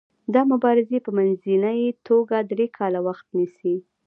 [0.33, 3.75] دا مبارزې په منځنۍ توګه درې کاله وخت نیسي.